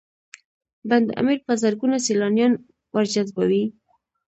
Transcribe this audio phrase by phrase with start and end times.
[0.89, 2.53] بند امیر په زرګونه سیلانیان
[2.95, 3.63] ورجذبوي